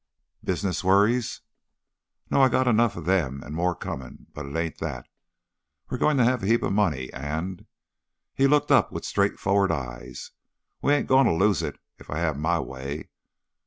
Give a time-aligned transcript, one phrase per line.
[0.43, 1.41] "Business worries?"
[2.31, 2.41] "No.
[2.41, 5.05] I got enough of them, an' more comin', but it ain't that.
[5.91, 7.67] We're goin' to have a heap of money, and"
[8.33, 10.31] he looked up with straightforward eyes
[10.81, 13.09] "we ain't goin' to lose it, if I have my way.